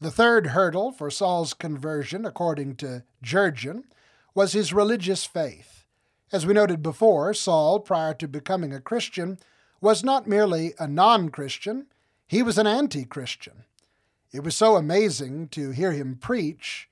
The 0.00 0.10
third 0.10 0.48
hurdle 0.48 0.92
for 0.92 1.10
Saul's 1.10 1.54
conversion, 1.54 2.26
according 2.26 2.76
to 2.76 3.04
Jurgen, 3.22 3.84
was 4.34 4.52
his 4.52 4.72
religious 4.72 5.24
faith. 5.24 5.84
As 6.32 6.44
we 6.44 6.54
noted 6.54 6.82
before, 6.82 7.32
Saul, 7.32 7.80
prior 7.80 8.12
to 8.14 8.28
becoming 8.28 8.74
a 8.74 8.80
Christian, 8.80 9.38
was 9.80 10.04
not 10.04 10.26
merely 10.26 10.74
a 10.78 10.86
non 10.86 11.30
Christian, 11.30 11.86
he 12.26 12.42
was 12.42 12.58
an 12.58 12.66
anti 12.66 13.04
Christian. 13.04 13.64
It 14.32 14.42
was 14.42 14.56
so 14.56 14.76
amazing 14.76 15.48
to 15.48 15.70
hear 15.70 15.92
him 15.92 16.16
preach 16.20 16.88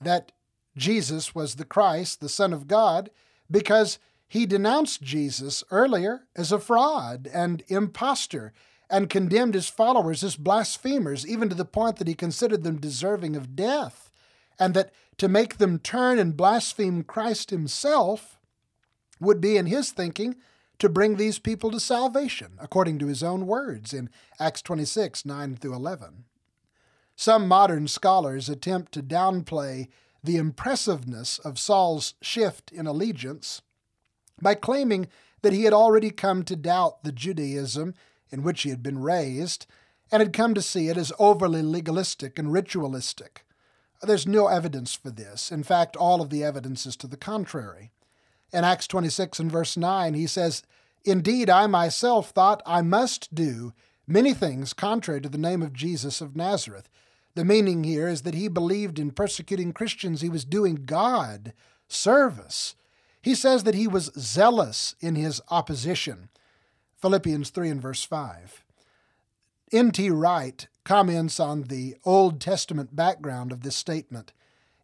that 0.00 0.32
Jesus 0.76 1.34
was 1.34 1.54
the 1.54 1.64
Christ, 1.64 2.20
the 2.20 2.28
Son 2.28 2.52
of 2.52 2.68
God, 2.68 3.10
because 3.50 3.98
he 4.34 4.46
denounced 4.46 5.00
Jesus 5.00 5.62
earlier 5.70 6.26
as 6.34 6.50
a 6.50 6.58
fraud 6.58 7.30
and 7.32 7.62
impostor 7.68 8.52
and 8.90 9.08
condemned 9.08 9.54
his 9.54 9.68
followers 9.68 10.24
as 10.24 10.34
blasphemers, 10.34 11.24
even 11.24 11.48
to 11.48 11.54
the 11.54 11.64
point 11.64 11.98
that 11.98 12.08
he 12.08 12.14
considered 12.14 12.64
them 12.64 12.80
deserving 12.80 13.36
of 13.36 13.54
death, 13.54 14.10
and 14.58 14.74
that 14.74 14.90
to 15.18 15.28
make 15.28 15.58
them 15.58 15.78
turn 15.78 16.18
and 16.18 16.36
blaspheme 16.36 17.04
Christ 17.04 17.50
himself 17.50 18.40
would 19.20 19.40
be, 19.40 19.56
in 19.56 19.66
his 19.66 19.92
thinking, 19.92 20.34
to 20.80 20.88
bring 20.88 21.14
these 21.14 21.38
people 21.38 21.70
to 21.70 21.78
salvation, 21.78 22.58
according 22.58 22.98
to 22.98 23.06
his 23.06 23.22
own 23.22 23.46
words 23.46 23.94
in 23.94 24.10
Acts 24.40 24.62
26 24.62 25.24
9 25.24 25.54
through 25.54 25.74
11. 25.74 26.24
Some 27.14 27.46
modern 27.46 27.86
scholars 27.86 28.48
attempt 28.48 28.90
to 28.94 29.00
downplay 29.00 29.86
the 30.24 30.38
impressiveness 30.38 31.38
of 31.38 31.56
Saul's 31.56 32.14
shift 32.20 32.72
in 32.72 32.88
allegiance 32.88 33.62
by 34.40 34.54
claiming 34.54 35.08
that 35.42 35.52
he 35.52 35.64
had 35.64 35.72
already 35.72 36.10
come 36.10 36.42
to 36.44 36.56
doubt 36.56 37.04
the 37.04 37.12
Judaism 37.12 37.94
in 38.30 38.42
which 38.42 38.62
he 38.62 38.70
had 38.70 38.82
been 38.82 38.98
raised 38.98 39.66
and 40.10 40.20
had 40.20 40.32
come 40.32 40.54
to 40.54 40.62
see 40.62 40.88
it 40.88 40.96
as 40.96 41.12
overly 41.18 41.62
legalistic 41.62 42.38
and 42.38 42.52
ritualistic. 42.52 43.44
There's 44.02 44.26
no 44.26 44.48
evidence 44.48 44.94
for 44.94 45.10
this. 45.10 45.50
In 45.50 45.62
fact, 45.62 45.96
all 45.96 46.20
of 46.20 46.30
the 46.30 46.44
evidence 46.44 46.86
is 46.86 46.96
to 46.96 47.06
the 47.06 47.16
contrary. 47.16 47.90
In 48.52 48.64
Acts 48.64 48.86
26 48.86 49.40
and 49.40 49.50
verse 49.50 49.76
9, 49.76 50.14
he 50.14 50.26
says, 50.26 50.62
Indeed, 51.04 51.50
I 51.50 51.66
myself 51.66 52.30
thought 52.30 52.62
I 52.66 52.82
must 52.82 53.34
do 53.34 53.72
many 54.06 54.34
things 54.34 54.72
contrary 54.72 55.20
to 55.22 55.28
the 55.28 55.38
name 55.38 55.62
of 55.62 55.72
Jesus 55.72 56.20
of 56.20 56.36
Nazareth. 56.36 56.88
The 57.34 57.44
meaning 57.44 57.84
here 57.84 58.08
is 58.08 58.22
that 58.22 58.34
he 58.34 58.48
believed 58.48 58.98
in 58.98 59.10
persecuting 59.10 59.72
Christians, 59.72 60.20
he 60.20 60.28
was 60.28 60.44
doing 60.44 60.84
God 60.86 61.52
service. 61.88 62.76
He 63.24 63.34
says 63.34 63.64
that 63.64 63.74
he 63.74 63.88
was 63.88 64.12
zealous 64.18 64.96
in 65.00 65.14
his 65.14 65.40
opposition. 65.50 66.28
Philippians 67.00 67.48
3 67.48 67.70
and 67.70 67.80
verse 67.80 68.04
5. 68.04 68.62
N.T. 69.72 70.10
Wright 70.10 70.68
comments 70.84 71.40
on 71.40 71.62
the 71.62 71.96
Old 72.04 72.38
Testament 72.38 72.94
background 72.94 73.50
of 73.50 73.62
this 73.62 73.76
statement. 73.76 74.34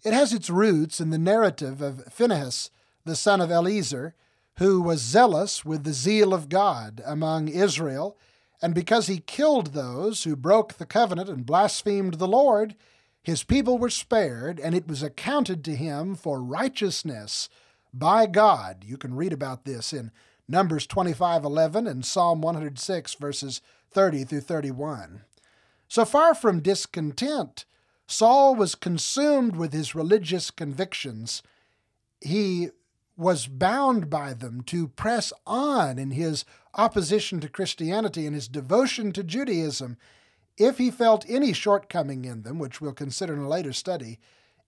It 0.04 0.14
has 0.14 0.32
its 0.32 0.49
roots 0.49 1.02
in 1.02 1.11
the 1.11 1.18
narrative 1.18 1.82
of 1.82 2.11
Phinehas, 2.11 2.70
the 3.04 3.14
son 3.14 3.42
of 3.42 3.50
Eleazar, 3.50 4.14
who 4.56 4.80
was 4.80 5.02
zealous 5.02 5.62
with 5.66 5.85
the 5.85 5.92
zeal 5.92 6.32
of 6.32 6.49
God 6.49 7.02
among 7.04 7.49
Israel, 7.49 8.16
and 8.62 8.75
because 8.75 9.06
he 9.06 9.18
killed 9.18 9.75
those 9.75 10.25
who 10.25 10.35
broke 10.35 10.78
the 10.78 10.87
covenant 10.87 11.28
and 11.28 11.44
blasphemed 11.44 12.14
the 12.14 12.26
Lord, 12.26 12.75
his 13.23 13.44
people 13.44 13.76
were 13.76 13.90
spared, 13.90 14.59
and 14.59 14.75
it 14.75 14.88
was 14.88 15.02
accounted 15.02 15.62
to 15.66 15.76
him 15.76 16.14
for 16.14 16.42
righteousness 16.42 17.50
by 17.92 18.26
God. 18.26 18.85
You 18.87 18.97
can 18.97 19.14
read 19.14 19.32
about 19.32 19.64
this 19.64 19.92
in 19.92 20.11
Numbers 20.49 20.87
25:11 20.87 21.87
and 21.87 22.04
Psalm 22.04 22.40
106 22.40 23.14
verses 23.14 23.61
30 23.92 24.25
through 24.25 24.40
31. 24.40 25.23
So 25.88 26.04
far 26.04 26.35
from 26.35 26.61
discontent, 26.61 27.64
Saul 28.06 28.54
was 28.54 28.75
consumed 28.75 29.56
with 29.56 29.73
his 29.73 29.94
religious 29.94 30.50
convictions. 30.50 31.42
He 32.20 32.70
was 33.16 33.47
bound 33.47 34.09
by 34.09 34.32
them 34.32 34.62
to 34.62 34.88
press 34.88 35.32
on 35.47 35.99
in 35.99 36.11
his 36.12 36.44
opposition 36.75 37.38
to 37.40 37.49
Christianity 37.49 38.26
and 38.26 38.35
his 38.35 38.49
devotion 38.49 39.12
to 39.12 39.23
Judaism. 39.23 39.97
If 40.56 40.78
he 40.78 40.90
felt 40.90 41.28
any 41.28 41.52
shortcoming 41.52 42.25
in 42.25 42.42
them, 42.42 42.59
which 42.59 42.80
we'll 42.80 42.92
consider 42.92 43.35
in 43.35 43.40
a 43.40 43.49
later 43.49 43.73
study, 43.73 44.18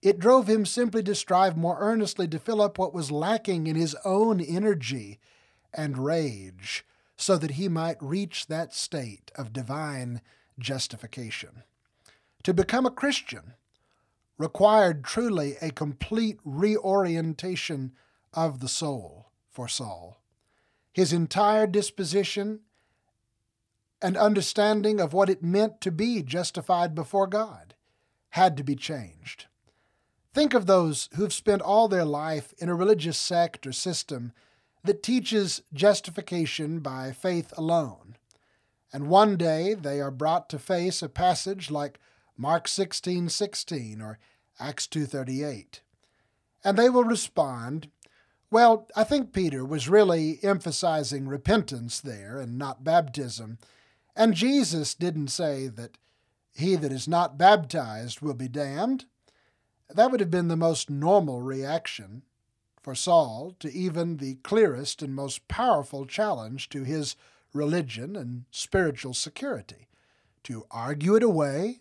It 0.03 0.19
drove 0.19 0.49
him 0.49 0.67
simply 0.67 1.05
to 1.05 1.15
strive 1.15 1.57
more 1.57 1.79
earnestly 1.79 2.27
to 2.29 2.41
fill 2.41 2.61
up 2.61 2.77
what 2.77 2.93
was 2.93 3.13
lacking 3.13 3.69
in 3.69 3.77
his 3.77 3.97
own 4.05 4.41
energy 4.41 5.21
and 5.73 5.97
rage 5.97 6.85
so 7.17 7.39
that 7.39 7.53
he 7.53 7.69
might 7.69 8.03
reach 8.03 8.49
that 8.49 8.75
state 8.75 9.31
of 9.37 9.53
divine 9.53 10.21
justification. 10.59 11.63
To 12.43 12.53
become 12.53 12.85
a 12.85 12.91
Christian 12.91 13.55
required 14.39 15.05
truly 15.05 15.57
a 15.63 15.71
complete 15.71 16.41
reorientation 16.45 17.93
of 18.35 18.59
the 18.59 18.69
soul 18.69 19.31
for 19.49 19.69
Saul. 19.69 20.21
His 20.93 21.13
entire 21.13 21.69
disposition 21.69 22.61
and 24.03 24.17
understanding 24.17 25.01
of 25.01 25.13
what 25.13 25.31
it 25.31 25.45
meant 25.45 25.81
to 25.83 25.93
be 25.93 26.23
justified 26.23 26.93
before 26.93 27.29
God 27.29 27.75
had 28.31 28.57
to 28.57 28.65
be 28.65 28.75
changed. 28.75 29.47
Think 30.33 30.55
of 30.55 30.67
those 30.67 31.09
who've 31.15 31.33
spent 31.33 31.61
all 31.61 31.89
their 31.89 32.05
life 32.05 32.55
in 32.59 32.69
a 32.69 32.75
religious 32.75 33.19
sect 33.19 33.67
or 33.67 33.73
system 33.73 34.33
that 34.85 35.03
teaches 35.03 35.62
justification 35.75 36.81
by 36.81 37.12
faith 37.12 37.53
alone. 37.57 38.17
And 38.93 39.09
one 39.09 39.37
day 39.37 39.75
they 39.75 40.01
are 40.01 40.11
brought 40.11 40.49
to 40.51 40.59
face 40.59 41.03
a 41.03 41.09
passage 41.09 41.71
like 41.71 42.01
Mark 42.37 42.67
16:16 42.67 43.31
16, 43.31 44.01
or 44.01 44.19
Acts 44.59 44.87
2:38. 44.87 45.81
And 46.65 46.79
they 46.79 46.89
will 46.89 47.05
respond, 47.05 47.91
well, 48.51 48.87
I 48.95 49.05
think 49.05 49.33
Peter 49.33 49.65
was 49.65 49.89
really 49.89 50.39
emphasizing 50.43 51.27
repentance 51.27 52.01
there 52.01 52.39
and 52.39 52.59
not 52.59 52.85
baptism. 52.85 53.59
And 54.15 54.35
Jesus 54.35 54.95
didn't 54.95 55.29
say 55.29 55.69
that 55.69 55.97
he 56.55 56.77
that 56.77 56.93
is 56.93 57.09
not 57.09 57.39
baptized 57.39 58.21
will 58.21 58.35
be 58.35 58.49
damned. 58.49 59.07
That 59.95 60.11
would 60.11 60.21
have 60.21 60.31
been 60.31 60.49
the 60.49 60.57
most 60.57 60.89
normal 60.89 61.43
reaction 61.43 62.23
for 62.81 62.95
Saul 62.95 63.55
to 63.61 63.73
even 63.73 64.17
the 64.17 64.37
clearest 64.37 65.03
and 65.03 65.15
most 65.15 65.47
powerful 65.49 66.07
challenge 66.07 66.69
to 66.71 66.83
his 66.83 67.15
religion 67.53 68.17
and 68.17 68.45
spiritual 68.51 69.15
security 69.15 69.89
to 70.45 70.67
argue 70.71 71.15
it 71.15 71.23
away 71.23 71.81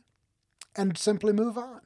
and 0.76 0.98
simply 0.98 1.34
move 1.34 1.58
on. 1.58 1.82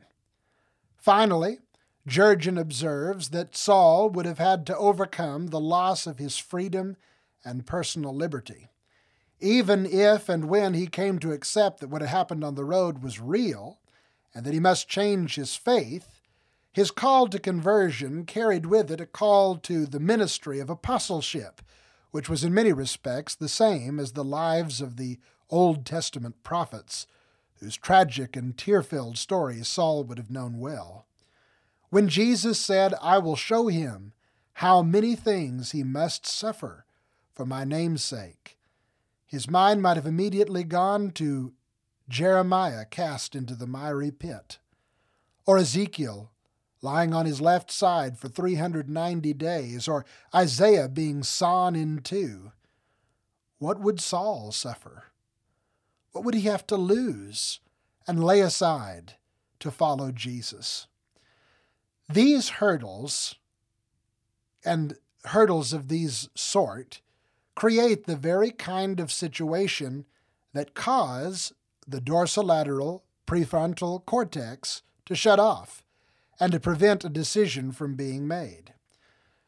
Finally, 0.98 1.60
Jurgen 2.08 2.58
observes 2.58 3.30
that 3.30 3.56
Saul 3.56 4.10
would 4.10 4.26
have 4.26 4.40
had 4.40 4.66
to 4.68 4.78
overcome 4.78 5.48
the 5.48 5.60
loss 5.60 6.06
of 6.06 6.20
his 6.20 6.38
freedom 6.38 6.98
and 7.44 7.66
personal 7.66 8.14
liberty. 8.14 8.70
Even 9.40 9.86
if 9.86 10.30
and 10.30 10.46
when 10.46 10.74
he 10.74 10.88
came 10.88 11.20
to 11.20 11.32
accept 11.32 11.80
that 11.80 11.90
what 11.90 12.02
had 12.02 12.10
happened 12.10 12.44
on 12.44 12.56
the 12.56 12.66
road 12.66 13.04
was 13.04 13.20
real 13.20 13.80
and 14.34 14.46
that 14.46 14.54
he 14.54 14.60
must 14.60 14.90
change 14.90 15.36
his 15.36 15.56
faith, 15.56 16.15
his 16.76 16.92
call 16.92 17.26
to 17.26 17.40
conversion 17.40 18.26
carried 18.26 18.66
with 18.66 18.92
it 18.92 19.00
a 19.00 19.06
call 19.06 19.56
to 19.56 19.86
the 19.86 19.98
ministry 19.98 20.60
of 20.60 20.70
apostleship, 20.70 21.62
which 22.12 22.28
was 22.28 22.44
in 22.44 22.54
many 22.54 22.74
respects 22.74 23.34
the 23.34 23.48
same 23.48 23.98
as 23.98 24.12
the 24.12 24.26
lives 24.26 24.82
of 24.82 24.98
the 24.98 25.18
Old 25.50 25.86
Testament 25.86 26.44
prophets, 26.44 27.08
whose 27.62 27.78
tragic 27.78 28.36
and 28.36 28.58
tear 28.58 28.84
filled 28.84 29.18
stories 29.18 29.70
Saul 29.70 30.04
would 30.04 30.18
have 30.18 30.30
known 30.30 30.60
well. 30.60 31.06
When 31.92 32.10
Jesus 32.10 32.60
said, 32.60 32.94
I 33.02 33.20
will 33.20 33.38
show 33.38 33.68
him 33.68 34.12
how 34.56 34.82
many 34.82 35.16
things 35.16 35.72
he 35.72 35.82
must 35.82 36.26
suffer 36.26 36.86
for 37.34 37.46
my 37.46 37.64
name's 37.64 38.04
sake, 38.04 38.58
his 39.26 39.50
mind 39.50 39.82
might 39.82 39.96
have 39.96 40.06
immediately 40.06 40.66
gone 40.66 41.12
to 41.12 41.54
Jeremiah 42.10 42.84
cast 42.84 43.34
into 43.34 43.56
the 43.56 43.66
miry 43.66 44.12
pit, 44.12 44.58
or 45.46 45.58
Ezekiel 45.58 46.32
lying 46.86 47.16
on 47.16 47.26
his 47.26 47.42
left 47.42 47.72
side 47.72 48.18
for 48.18 48.30
390 48.30 49.34
days, 49.34 49.88
or 49.88 50.06
Isaiah 50.34 50.88
being 50.88 51.24
sawn 51.24 51.76
in 51.76 52.00
two, 52.00 52.52
what 53.58 53.80
would 53.80 54.00
Saul 54.00 54.52
suffer? 54.52 55.06
What 56.12 56.24
would 56.24 56.36
he 56.36 56.42
have 56.42 56.68
to 56.68 56.78
lose 56.78 57.60
and 58.08 58.24
lay 58.24 58.40
aside 58.40 59.16
to 59.60 59.72
follow 59.72 60.12
Jesus? 60.12 60.86
These 62.08 62.50
hurdles 62.50 63.36
and 64.64 64.98
hurdles 65.26 65.74
of 65.74 65.88
these 65.88 66.30
sort 66.36 67.02
create 67.56 68.06
the 68.06 68.16
very 68.16 68.52
kind 68.52 69.00
of 69.00 69.12
situation 69.12 70.06
that 70.54 70.76
cause 70.76 71.52
the 71.88 72.00
dorsolateral 72.00 73.02
prefrontal 73.26 74.06
cortex 74.06 74.84
to 75.06 75.16
shut 75.16 75.40
off 75.40 75.85
and 76.40 76.52
to 76.52 76.60
prevent 76.60 77.06
a 77.06 77.10
decision 77.10 77.72
from 77.72 77.96
being 77.96 78.28
made. 78.28 78.74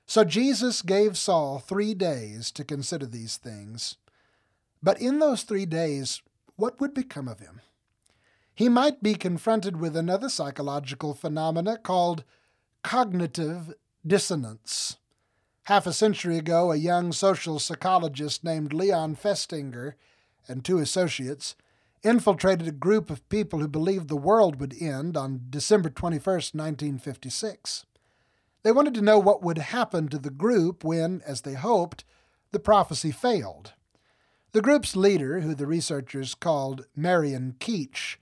So 0.05 0.23
Jesus 0.23 0.81
gave 0.81 1.17
Saul 1.17 1.59
three 1.59 1.93
days 1.93 2.51
to 2.51 2.63
consider 2.63 3.05
these 3.05 3.37
things. 3.37 3.97
But 4.81 5.01
in 5.01 5.19
those 5.19 5.43
three 5.43 5.65
days, 5.65 6.21
what 6.55 6.79
would 6.79 6.93
become 6.93 7.27
of 7.27 7.39
him? 7.39 7.61
He 8.55 8.69
might 8.69 9.03
be 9.03 9.15
confronted 9.15 9.79
with 9.79 9.95
another 9.95 10.29
psychological 10.29 11.13
phenomena 11.13 11.77
called 11.77 12.23
cognitive 12.83 13.73
dissonance. 14.05 14.97
Half 15.63 15.85
a 15.85 15.93
century 15.93 16.37
ago, 16.37 16.71
a 16.71 16.77
young 16.77 17.11
social 17.11 17.59
psychologist 17.59 18.43
named 18.43 18.73
Leon 18.73 19.17
Festinger 19.17 19.93
and 20.47 20.63
two 20.63 20.79
associates 20.79 21.55
infiltrated 22.03 22.67
a 22.67 22.71
group 22.71 23.09
of 23.09 23.27
people 23.29 23.59
who 23.59 23.67
believed 23.67 24.07
the 24.07 24.15
world 24.15 24.59
would 24.59 24.75
end 24.81 25.17
on 25.17 25.41
December 25.49 25.89
21, 25.89 26.23
1956. 26.23 27.85
They 28.63 28.71
wanted 28.71 28.93
to 28.95 29.01
know 29.01 29.19
what 29.19 29.43
would 29.43 29.57
happen 29.57 30.07
to 30.09 30.17
the 30.17 30.29
group 30.29 30.83
when, 30.83 31.21
as 31.25 31.41
they 31.41 31.53
hoped, 31.53 32.03
the 32.51 32.59
prophecy 32.59 33.11
failed. 33.11 33.73
The 34.53 34.61
group's 34.61 34.95
leader, 34.95 35.41
who 35.41 35.53
the 35.53 35.67
researchers 35.67 36.33
called 36.33 36.85
Marion 36.95 37.55
Keech, 37.59 38.17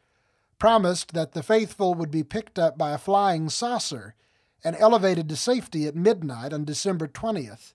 promised 0.57 1.13
that 1.13 1.33
the 1.33 1.43
faithful 1.43 1.93
would 1.93 2.11
be 2.11 2.23
picked 2.23 2.57
up 2.57 2.77
by 2.77 2.91
a 2.91 2.97
flying 2.97 3.49
saucer 3.49 4.15
and 4.63 4.75
elevated 4.79 5.29
to 5.29 5.35
safety 5.35 5.85
at 5.85 5.95
midnight 5.95 6.51
on 6.51 6.65
December 6.65 7.07
20th. 7.07 7.74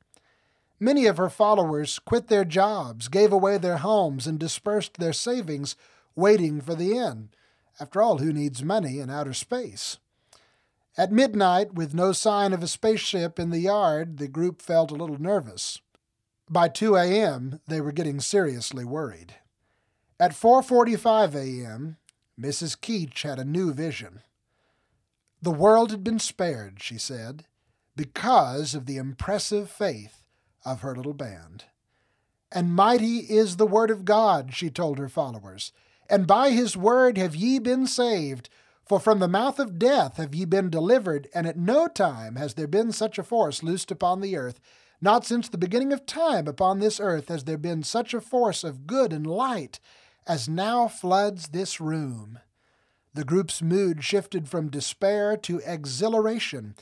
Many 0.83 1.05
of 1.05 1.19
her 1.19 1.29
followers 1.29 1.99
quit 1.99 2.29
their 2.29 2.47
jobs, 2.47 3.09
gave 3.09 3.33
away 3.33 3.59
their 3.59 3.77
homes, 3.77 4.27
and 4.27 4.39
dispersed 4.39 4.95
their 4.95 5.13
savings, 5.13 5.77
waiting 6.17 6.63
for 6.63 6.75
the 6.75 6.97
end. 6.97 7.37
After 7.79 8.01
all, 8.01 8.19
who 8.19 8.33
needs 8.33 8.63
money 8.63 8.99
in 8.99 9.11
outer 9.11 9.35
space? 9.35 9.99
At 10.97 11.13
midnight, 11.13 11.75
with 11.75 11.93
no 11.93 12.13
sign 12.13 12.55
of 12.55 12.63
a 12.63 12.67
spaceship 12.67 13.39
in 13.39 13.51
the 13.51 13.61
yard, 13.61 14.17
the 14.17 14.27
group 14.27 14.63
felt 14.63 14.91
a 14.91 14.95
little 14.95 15.21
nervous. 15.21 15.81
By 16.49 16.69
2 16.69 16.97
a.m., 16.97 17.61
they 17.69 17.81
were 17.83 17.93
getting 17.93 18.19
seriously 18.19 18.85
worried. 18.85 19.35
At 20.19 20.33
4:45 20.33 21.35
a.m., 21.35 21.99
Mrs. 22.39 22.81
Keech 22.81 23.23
had 23.23 23.39
a 23.39 23.45
new 23.45 23.73
vision. 23.73 24.23
The 25.43 25.51
world 25.51 25.91
had 25.91 26.03
been 26.03 26.19
spared, 26.19 26.83
she 26.83 26.99
said, 26.99 27.45
because 27.97 28.75
of 28.75 28.87
the 28.87 28.97
impressive 28.97 29.71
faith 29.71 30.20
of 30.65 30.81
her 30.81 30.95
little 30.95 31.15
band. 31.15 31.65
And 32.53 32.75
mighty 32.75 33.19
is 33.19 33.57
the 33.57 33.67
word 33.67 33.91
of 33.91 34.05
God, 34.05 34.55
she 34.55 34.71
told 34.71 34.99
her 34.99 35.09
followers, 35.09 35.73
and 36.09 36.27
by 36.27 36.51
his 36.51 36.77
word 36.77 37.17
have 37.17 37.37
ye 37.37 37.59
been 37.59 37.87
saved. 37.87 38.49
For 38.85 38.99
from 38.99 39.21
the 39.21 39.29
mouth 39.29 39.61
of 39.61 39.79
death 39.79 40.17
have 40.17 40.35
ye 40.35 40.45
been 40.45 40.69
delivered, 40.69 41.29
and 41.33 41.47
at 41.47 41.57
no 41.57 41.87
time 41.87 42.35
has 42.35 42.55
there 42.55 42.67
been 42.67 42.91
such 42.91 43.19
a 43.19 43.23
force 43.23 43.63
loosed 43.63 43.93
upon 43.93 44.21
the 44.21 44.37
earth. 44.37 44.59
Not 45.01 45.25
since 45.25 45.49
the 45.49 45.57
beginning 45.57 45.93
of 45.93 46.07
time 46.07 46.49
upon 46.49 46.81
this 46.81 46.99
earth 46.99 47.29
has 47.29 47.45
there 47.45 47.57
been 47.57 47.85
such 47.85 48.13
a 48.13 48.21
force 48.21 48.65
of 48.65 48.89
good 48.89 49.13
and 49.13 49.27
light 49.27 49.79
as 50.27 50.49
now 50.49 50.89
floods 50.89 51.49
this 51.49 51.81
room. 51.81 52.41
The 53.15 53.25
group's 53.25 53.63
mood 53.63 54.05
shifted 54.05 54.49
from 54.49 54.69
despair 54.69 55.37
to 55.39 55.63
exhilaration 55.65 56.75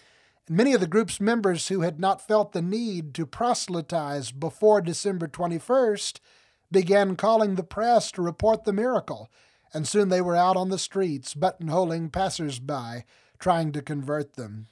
Many 0.50 0.72
of 0.72 0.80
the 0.80 0.87
group's 0.87 1.20
members 1.20 1.68
who 1.68 1.82
had 1.82 2.00
not 2.00 2.26
felt 2.26 2.52
the 2.52 2.62
need 2.62 3.12
to 3.14 3.26
proselytize 3.26 4.30
before 4.32 4.80
December 4.80 5.28
21st 5.28 6.20
began 6.70 7.16
calling 7.16 7.54
the 7.54 7.62
press 7.62 8.11
to 8.12 8.22
report 8.22 8.64
the 8.64 8.72
miracle, 8.72 9.28
and 9.74 9.87
soon 9.87 10.08
they 10.08 10.22
were 10.22 10.37
out 10.37 10.56
on 10.56 10.70
the 10.70 10.78
streets, 10.78 11.34
buttonholing 11.34 12.11
passers-by, 12.11 13.04
trying 13.38 13.72
to 13.72 13.82
convert 13.82 14.34
them. 14.34 14.68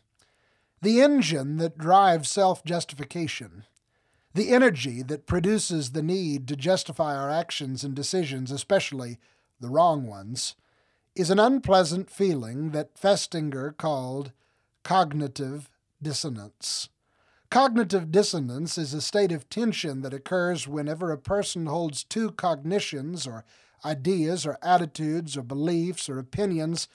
The 0.81 1.03
engine 1.03 1.59
that 1.59 1.77
drives 1.77 2.31
self 2.31 2.65
justification, 2.65 3.65
the 4.35 4.53
energy 4.53 5.03
that 5.03 5.27
produces 5.27 5.93
the 5.93 6.03
need 6.03 6.49
to 6.49 6.57
justify 6.57 7.17
our 7.17 7.31
actions 7.31 7.85
and 7.85 7.95
decisions, 7.95 8.51
especially 8.51 9.19
the 9.61 9.69
wrong 9.69 10.07
ones, 10.07 10.55
is 11.15 11.31
an 11.31 11.39
unpleasant 11.39 12.11
feeling 12.11 12.71
that 12.71 12.95
Festinger 12.95 13.77
called 13.77 14.33
cognitive 14.87 15.69
dissonance. 16.01 16.91
Cognitive 17.51 18.13
dissonance 18.13 18.79
is 18.79 18.95
a 18.95 19.01
state 19.01 19.33
of 19.33 19.49
tension 19.49 20.03
that 20.03 20.15
occurs 20.15 20.69
whenever 20.69 21.11
a 21.11 21.19
person 21.19 21.67
holds 21.67 22.05
two 22.05 22.31
cognitions 22.31 23.27
or 23.27 23.45
ideas 23.85 24.47
or 24.47 24.57
attitudes 24.63 25.37
or 25.37 25.43
beliefs 25.43 26.09
or 26.09 26.21
opinions 26.21 26.87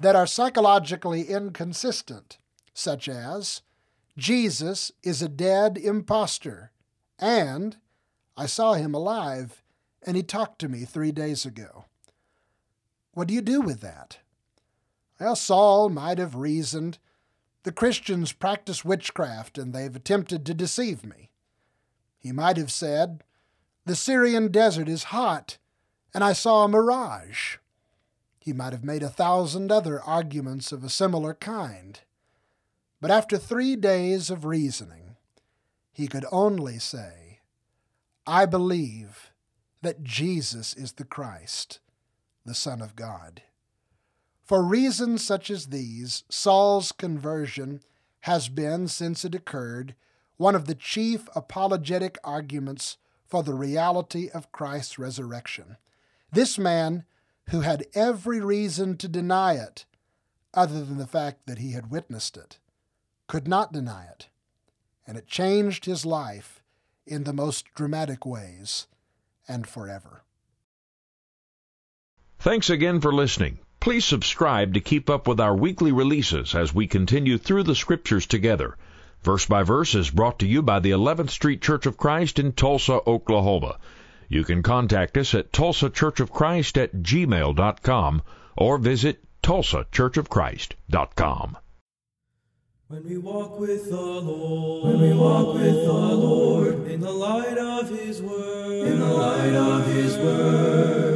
that 0.00 0.16
are 0.16 0.26
psychologically 0.26 1.24
inconsistent, 1.24 2.38
such 2.72 3.06
as 3.06 3.60
Jesus 4.16 4.90
is 5.02 5.20
a 5.20 5.28
dead 5.28 5.76
impostor, 5.76 6.70
and 7.18 7.76
I 8.34 8.46
saw 8.46 8.72
him 8.72 8.94
alive, 8.94 9.62
and 10.06 10.16
he 10.16 10.22
talked 10.22 10.58
to 10.60 10.70
me 10.70 10.86
three 10.86 11.12
days 11.12 11.44
ago. 11.44 11.84
What 13.12 13.28
do 13.28 13.34
you 13.34 13.42
do 13.42 13.60
with 13.60 13.82
that? 13.82 14.20
Well, 15.20 15.36
Saul 15.36 15.90
might 15.90 16.16
have 16.16 16.34
reasoned 16.34 16.96
the 17.66 17.72
Christians 17.72 18.30
practice 18.30 18.84
witchcraft 18.84 19.58
and 19.58 19.72
they've 19.72 19.96
attempted 19.96 20.46
to 20.46 20.54
deceive 20.54 21.04
me. 21.04 21.30
He 22.16 22.30
might 22.30 22.56
have 22.58 22.70
said, 22.70 23.24
The 23.86 23.96
Syrian 23.96 24.52
desert 24.52 24.88
is 24.88 25.10
hot, 25.10 25.58
and 26.14 26.22
I 26.22 26.32
saw 26.32 26.62
a 26.62 26.68
mirage. 26.68 27.56
He 28.38 28.52
might 28.52 28.72
have 28.72 28.84
made 28.84 29.02
a 29.02 29.08
thousand 29.08 29.72
other 29.72 30.00
arguments 30.00 30.70
of 30.70 30.84
a 30.84 30.88
similar 30.88 31.34
kind. 31.34 31.98
But 33.00 33.10
after 33.10 33.36
three 33.36 33.74
days 33.74 34.30
of 34.30 34.44
reasoning, 34.44 35.16
he 35.92 36.06
could 36.06 36.24
only 36.30 36.78
say, 36.78 37.40
I 38.28 38.46
believe 38.46 39.32
that 39.82 40.04
Jesus 40.04 40.72
is 40.72 40.92
the 40.92 41.04
Christ, 41.04 41.80
the 42.44 42.54
Son 42.54 42.80
of 42.80 42.94
God. 42.94 43.42
For 44.46 44.62
reasons 44.62 45.24
such 45.24 45.50
as 45.50 45.66
these, 45.66 46.22
Saul's 46.28 46.92
conversion 46.92 47.80
has 48.20 48.48
been, 48.48 48.86
since 48.86 49.24
it 49.24 49.34
occurred, 49.34 49.96
one 50.36 50.54
of 50.54 50.66
the 50.66 50.74
chief 50.76 51.28
apologetic 51.34 52.16
arguments 52.22 52.96
for 53.26 53.42
the 53.42 53.54
reality 53.54 54.30
of 54.32 54.52
Christ's 54.52 55.00
resurrection. 55.00 55.78
This 56.30 56.58
man, 56.58 57.04
who 57.50 57.62
had 57.62 57.88
every 57.92 58.40
reason 58.40 58.96
to 58.98 59.08
deny 59.08 59.54
it, 59.54 59.84
other 60.54 60.84
than 60.84 60.98
the 60.98 61.08
fact 61.08 61.46
that 61.46 61.58
he 61.58 61.72
had 61.72 61.90
witnessed 61.90 62.36
it, 62.36 62.58
could 63.26 63.48
not 63.48 63.72
deny 63.72 64.04
it, 64.04 64.28
and 65.08 65.18
it 65.18 65.26
changed 65.26 65.86
his 65.86 66.06
life 66.06 66.62
in 67.04 67.24
the 67.24 67.32
most 67.32 67.66
dramatic 67.74 68.24
ways 68.24 68.86
and 69.48 69.66
forever. 69.66 70.22
Thanks 72.38 72.70
again 72.70 73.00
for 73.00 73.12
listening. 73.12 73.58
Please 73.86 74.04
subscribe 74.04 74.74
to 74.74 74.80
keep 74.80 75.08
up 75.08 75.28
with 75.28 75.38
our 75.38 75.54
weekly 75.54 75.92
releases 75.92 76.56
as 76.56 76.74
we 76.74 76.88
continue 76.88 77.38
through 77.38 77.62
the 77.62 77.76
scriptures 77.76 78.26
together. 78.26 78.76
Verse 79.22 79.46
by 79.46 79.62
Verse 79.62 79.94
is 79.94 80.10
brought 80.10 80.40
to 80.40 80.46
you 80.48 80.60
by 80.60 80.80
the 80.80 80.90
11th 80.90 81.30
Street 81.30 81.62
Church 81.62 81.86
of 81.86 81.96
Christ 81.96 82.40
in 82.40 82.50
Tulsa, 82.50 82.98
Oklahoma. 83.06 83.78
You 84.28 84.42
can 84.42 84.64
contact 84.64 85.16
us 85.16 85.36
at 85.36 85.52
tulsachurchofchrist 85.52 86.82
at 86.82 86.96
gmail.com 86.96 88.22
or 88.56 88.78
visit 88.78 89.22
tulsachurchofchrist.com. 89.44 91.56
When 92.88 93.04
we 93.04 93.18
walk 93.18 93.60
with 93.60 93.88
the 93.88 94.00
Lord, 94.00 94.94
when 94.94 95.00
we 95.00 95.12
walk 95.16 95.54
with 95.54 95.84
the 95.84 95.92
Lord, 95.92 96.88
in 96.88 97.00
the 97.00 97.12
light 97.12 97.56
of 97.56 97.88
His 97.90 98.20
word, 98.20 98.88
in 98.88 98.98
the 98.98 99.06
light 99.06 99.54
of 99.54 99.86
His 99.86 100.18
word, 100.18 101.15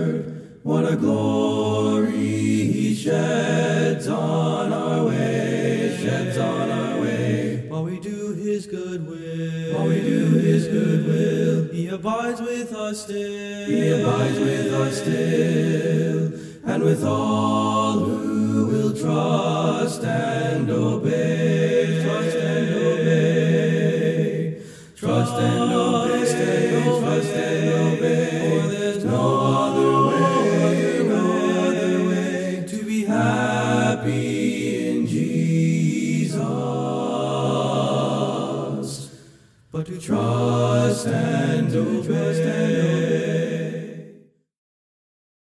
what 0.70 0.84
a 0.84 0.96
glory 0.96 2.12
He 2.12 2.94
sheds 2.94 4.06
on 4.06 4.72
our 4.72 5.04
way, 5.04 5.98
sheds 6.00 6.38
on 6.38 6.70
our 6.70 7.00
way. 7.00 7.66
While 7.66 7.82
we 7.82 7.98
do 7.98 8.34
His 8.34 8.66
good 8.68 9.04
will, 9.04 9.74
while 9.74 9.88
we 9.88 10.00
do 10.00 10.26
His 10.38 10.68
good 10.68 11.06
will, 11.06 11.74
He 11.74 11.88
abides 11.88 12.40
with 12.40 12.72
us 12.72 13.02
still, 13.02 13.66
He 13.66 13.90
abides 13.90 14.38
with 14.38 14.72
us 14.72 15.00
still, 15.00 16.72
and 16.72 16.84
with 16.84 17.04
all 17.04 17.98
who 17.98 18.66
will 18.66 18.92
trust 18.96 20.04
and 20.04 20.70
obey, 20.70 22.00
trust 22.04 22.36
and 22.36 22.74
obey, 22.76 24.62
trust 24.94 25.32
and 25.32 25.72
obey, 25.72 26.20
trust 26.20 27.34
and 27.34 27.70
obey. 27.74 28.60
For 28.62 28.68
there's 28.68 28.78
no 28.78 28.79